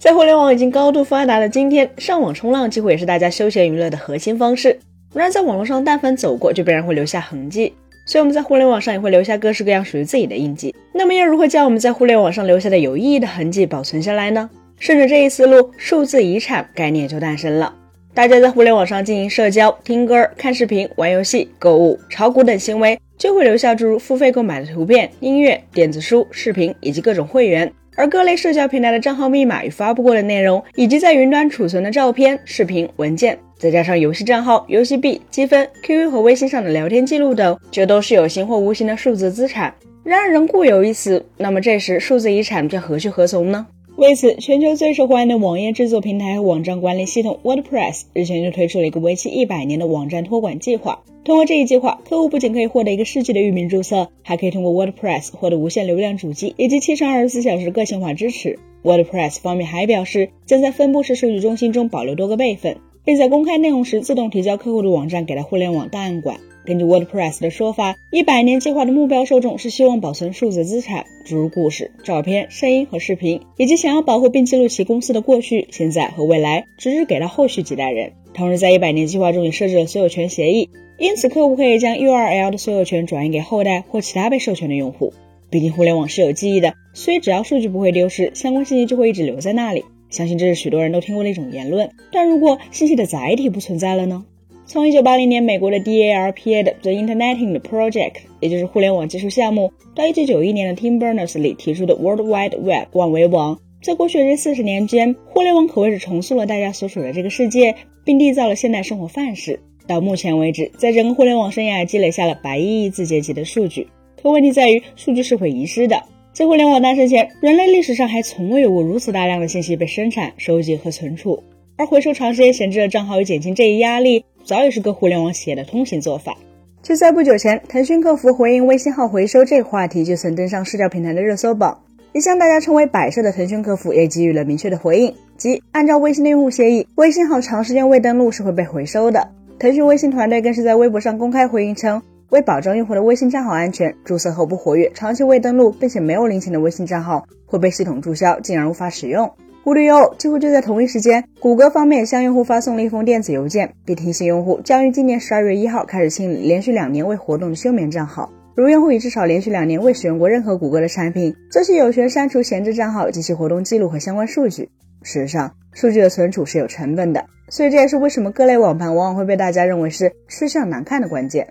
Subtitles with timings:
[0.00, 4.74] 在互联网已经高度发达的今天，上网冲浪几乎也是大家休闲娱乐的核心方式。
[5.12, 7.70] 然而，在网络上，但凡走过，就必然会留下痕迹。
[8.06, 10.74] 所以我们在互联网上也会留下各式各样属于自己的印记。
[10.94, 14.48] 那么，要如何将我们在互联网上留下的有意义的痕迹保存下来呢？
[14.78, 17.70] 顺着这一思路，数字遗产概念就诞生了。
[18.14, 27.70] 大家在互联网上进行社交、听歌、看视频、玩游戏、购物、炒股等行为，就会留下诸如付费购买的图片、音乐、电子书、视频以及各种会员。
[28.00, 39.74] 而各类社交平台的账号密码与发布过的内容，以及在云端储存的照片、视频、文件，再加上游戏账号、游戏币、积分、QQ 和微信上的聊天记录等，这都是有形或无形的数字资产。
[40.02, 43.66] 然而人固有一死，那么这时数字遗产将何去何从呢？
[44.00, 51.02] 为此，全球最受欢迎的网页制作平台和网站管理系统 WordPress 日前就推出了一个为期一百年的网站托管计划。
[51.22, 58.58] 通过这一计划，客户不仅可以获得一个世纪的域名注册，还可以通过 WordPress 获得无限流量主机以及七乘二十四小时个性化支持。
[58.82, 66.40] WordPress 方面还表示，将在分布式数据中心中保留多个备份，并在公开内容时自动提交客户的网站给到互联网档案馆。
[66.70, 78.12] 根据 WordPress 的说法，一百年计划的目标受众是希望保存数字资产，诸如故事、照片、声音和视频，以及想要保护并记录其公司的过去、现在和未来，直至给到后续几代人。
[78.34, 85.12] 同时，在一百年计划中也设置了所有权协议，因此客户可以将 URL 的所有权转移给后代或其他被授权的用户。
[85.50, 89.84] 毕竟互联网是有记忆的，所以只要数据不会丢失，相关信息就会一直留在那里。
[90.08, 91.90] 相信这是许多人都听过的一种言论。
[92.12, 94.24] 但如果信息的载体不存在了呢？
[94.72, 109.58] 从一九八零年美国的 DARPA 的 The Interneting Project，也就是互联网技术项目，到一九九一年的 Tim Berners-Lee 提出的 World Wide Web 万维网，在过去的这四十年间，互联网可谓是重塑了大家所处的这个世界，并缔造了现代生活范式。
[109.88, 113.88] 到目前为止，在整个互联网生涯积累下了百亿亿字节级的数据。
[114.22, 116.00] 可问题在于，数据是会遗失的。
[116.32, 121.42] 在互联网诞生前，人类历史上还从未有过如此大量的信息被生产、收集和存储。
[121.76, 124.24] 而回收长时间闲置的账号，以减轻这一压力。
[124.44, 126.36] 早已是个互联网企业的通行做法。
[126.82, 131.78] 就在不久前，腾讯客服回应微信号回收这个话题，就曾登上社交平台的热搜榜。
[132.12, 139.28] 一向大家称为摆设的腾讯客服也给予了明确的回应，即按照微信的用户协议，微信号长时间未登录是会被回收的。
[139.58, 149.30] 腾讯微信团队更是在微博上公开回应称，为保证用户的微信账号安全，注册后不活跃、长期未登录并且没有领钱的微信账号会被系统注销，进而无法使用。
[149.64, 158.32] 无独有偶，几乎就在同一时间，谷歌方面向用户发送了一封电子邮件，并提醒用户将于今年十二月一号开始清理连续两年未活动的休眠账号。
[158.56, 164.68] 如用户已至少连续两年未使用过任何谷歌的产品，则是有权删除闲置账号及其活动记录和相关数据。
[165.02, 171.46] 事实上，数据的存储是有成本的，所以这也是为什么各类网盘往往会被大家认为是吃相难看的关键。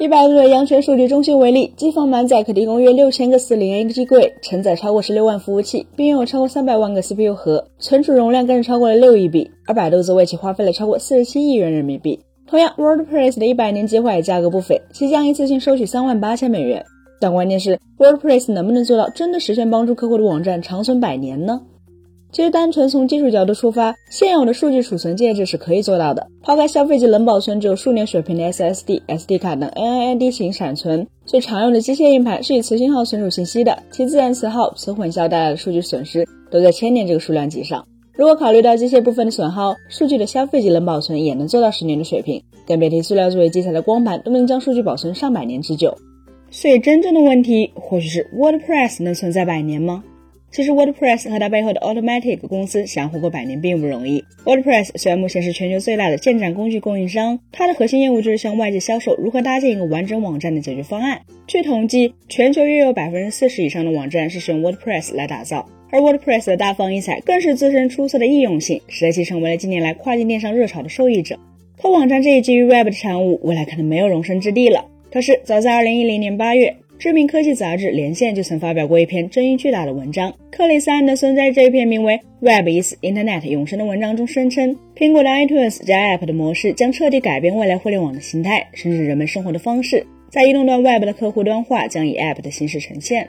[0.00, 9.50] 以百度的阳泉数据中心为例，机房满载可提供约六千个四零 A 机柜，承载超过十六万服务器，并拥有超过三百万个 CPU 核，存储容量更是超过了六亿 B。
[9.66, 12.18] 而百度则为其花费了超过四十七亿元人民币。
[12.46, 16.82] 同样，WordPress 的一百年计划也价格不菲，即将一次性收取三万八千美元。
[17.20, 21.60] 但关键是，WordPress 能不能做到真的实现帮助客户的网站长存百年呢？
[22.32, 26.26] 其实，单纯从技术角度出发，现有的数据储存介质是可以做到的。
[26.42, 37.84] 抛开消费级能保存只有数年水平的 SSD、SD 卡等 NAND 型闪存，最常用的机械硬盘是以磁信号存储信息的，其自然磁耗、磁混淆带来的数据损失都在千年这个数量级上。
[38.12, 45.96] 如果考虑到机械部分的损耗，数据的消费级能保存也能做到十年的水平，更别提塑料作为基材的光盘都能将数据保存上百年之久。
[46.50, 50.04] 所以，真正的问题或许是 WordPress 能存在百年吗？
[50.52, 54.24] 其实，WordPress 和它背后的 Automatic 公司想活过百年并不容易。
[54.44, 61.20] WordPress 虽然目前是全球最大的建站工具供应商，它的核心业务就是向外界销售如何搭建一个完整网站的解决方案。
[61.46, 71.38] 据统计，全球约有百分之四十以上的网站是使用 WordPress 来打造，而 WordPress 的大放异彩更是自身出色的易用性，使得其成为了近年来跨境电商热潮的受益者。
[71.80, 74.84] 可网站这一基于 Web 的产物，未来可能没有容身之地了。
[75.12, 76.76] 可是，早在2010年8月。
[77.00, 80.30] 知名科技杂志《连线》就曾发表过一篇争议巨大的文章。
[80.50, 90.06] 克里斯·安德森在这一篇名为《Web is Internet》永生的文章中声称，苹果的 iTunes 加 App 的模式将彻底改变未来互联网的形态，甚至人们生活的方式。
[90.28, 93.26] 在移动端 Web 的客户端化将以 App 的形式呈现。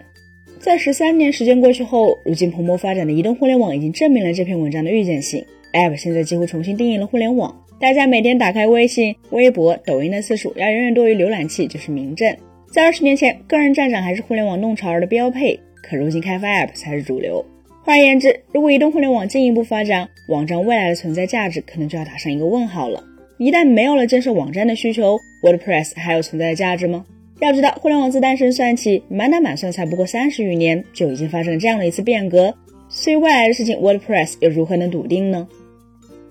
[0.60, 5.42] 在十三年时间过去后，如今蓬勃发展的移动互联网已经证明了这篇文章的预见性。
[5.72, 12.36] App 现在几乎重新定义了互联网，大家每天打开微信、微博、抖音的次数要远远多于浏览器就是明证。
[12.72, 17.46] 在二十年前，个人站长还是互联网弄潮儿的标配，可如今开发 App 才是主流。
[17.84, 23.04] 换言之，如果移动互联网进一步发展，网站未来的存在价值可能就要打上一个问号了。
[23.38, 27.04] 一旦没有了建设网站的需求，WordPress 还有存在的价值吗？
[27.42, 32.54] 要知道，互联网自诞生算起，满打满算才不过三十余年，就已经发生了这样的一次变革。
[32.88, 35.48] 所以未来的事情，WordPress 又如何能笃定呢？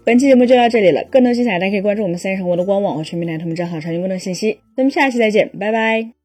[0.04, 4.58] 本期节目就到这里了，更多精彩大家可以关注我们三人生活的官网和全民奶同名账号查询更多信息。
[4.76, 6.19] 咱们下期再见，拜拜。